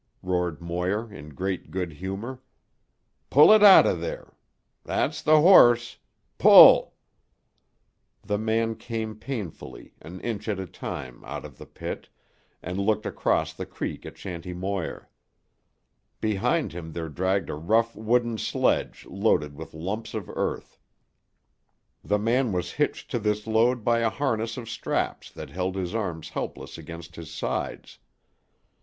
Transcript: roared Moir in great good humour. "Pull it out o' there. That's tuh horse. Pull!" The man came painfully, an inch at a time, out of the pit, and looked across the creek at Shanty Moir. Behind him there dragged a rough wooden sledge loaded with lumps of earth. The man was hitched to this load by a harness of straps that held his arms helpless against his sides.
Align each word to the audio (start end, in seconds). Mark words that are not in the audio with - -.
roared 0.23 0.59
Moir 0.59 1.13
in 1.13 1.29
great 1.29 1.69
good 1.69 1.93
humour. 1.93 2.41
"Pull 3.29 3.51
it 3.53 3.61
out 3.61 3.85
o' 3.85 3.95
there. 3.95 4.33
That's 4.83 5.21
tuh 5.21 5.41
horse. 5.41 5.99
Pull!" 6.39 6.95
The 8.23 8.39
man 8.39 8.73
came 8.77 9.13
painfully, 9.15 9.93
an 10.01 10.19
inch 10.21 10.47
at 10.49 10.59
a 10.59 10.65
time, 10.65 11.23
out 11.23 11.45
of 11.45 11.59
the 11.59 11.67
pit, 11.67 12.09
and 12.63 12.79
looked 12.79 13.05
across 13.05 13.53
the 13.53 13.67
creek 13.67 14.03
at 14.03 14.17
Shanty 14.17 14.55
Moir. 14.55 15.07
Behind 16.19 16.71
him 16.73 16.93
there 16.93 17.07
dragged 17.07 17.51
a 17.51 17.53
rough 17.55 17.95
wooden 17.95 18.39
sledge 18.39 19.05
loaded 19.05 19.55
with 19.55 19.71
lumps 19.75 20.15
of 20.15 20.31
earth. 20.31 20.79
The 22.03 22.17
man 22.17 22.51
was 22.51 22.71
hitched 22.71 23.11
to 23.11 23.19
this 23.19 23.45
load 23.45 23.83
by 23.83 23.99
a 23.99 24.09
harness 24.09 24.57
of 24.57 24.67
straps 24.67 25.29
that 25.29 25.51
held 25.51 25.75
his 25.75 25.93
arms 25.93 26.29
helpless 26.29 26.79
against 26.79 27.17
his 27.17 27.31
sides. 27.31 27.99